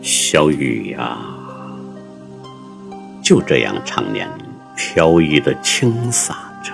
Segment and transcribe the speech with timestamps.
[0.00, 1.18] 小雨呀，
[3.22, 4.28] 就这样常年
[4.76, 6.72] 飘逸的倾洒着，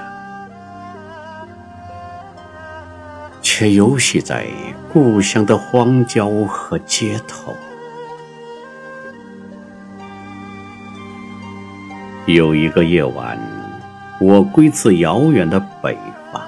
[3.40, 4.46] 却游戏在
[4.92, 7.54] 故乡的荒郊和街头。
[12.26, 13.38] 有一个夜晚，
[14.20, 15.96] 我归自遥远的北
[16.32, 16.42] 方，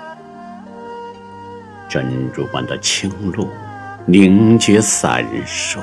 [1.88, 3.48] 珍珠般的清露
[4.06, 5.78] 凝结闪烁。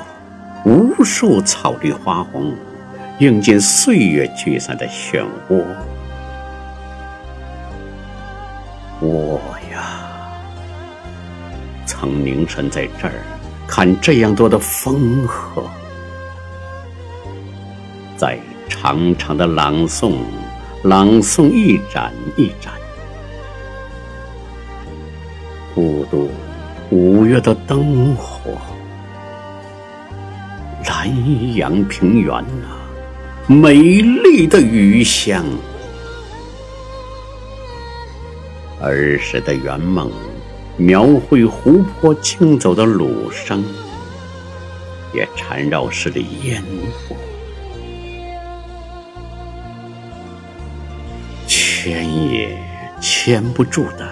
[0.64, 2.54] 无数草绿花红，
[3.18, 5.62] 映进岁月聚散的漩涡。
[9.00, 9.38] 我
[9.70, 10.06] 呀，
[11.84, 13.12] 曾凝神在这儿
[13.68, 15.62] 看这样多的风荷，
[18.16, 20.14] 在长长的朗诵，
[20.84, 22.72] 朗诵一盏一盏，
[25.74, 26.30] 孤独
[26.88, 28.56] 五月的灯火。
[30.86, 32.68] 南阳平原呐，
[33.46, 35.44] 美丽的余香。
[38.80, 40.10] 儿时的圆梦，
[40.76, 43.64] 描绘湖泊行走的鲁声，
[45.14, 46.62] 也缠绕时的烟
[47.08, 47.16] 波。
[51.46, 52.56] 牵也
[53.00, 54.08] 牵不住的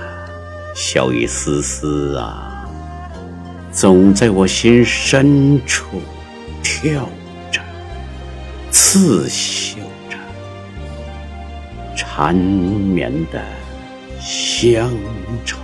[0.75, 2.67] 小雨丝丝啊，
[3.71, 6.01] 总在我心深处。
[6.75, 7.07] 跳
[7.51, 7.61] 着，
[8.71, 9.77] 刺绣
[10.09, 10.17] 着，
[11.95, 13.45] 缠绵的
[14.19, 14.91] 乡
[15.45, 15.59] 愁。